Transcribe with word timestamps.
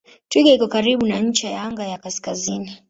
Twiga 0.29 0.49
iko 0.57 0.67
karibu 0.75 1.03
na 1.11 1.17
ncha 1.25 1.47
ya 1.55 1.61
anga 1.67 1.83
ya 1.91 2.01
kaskazini. 2.03 2.69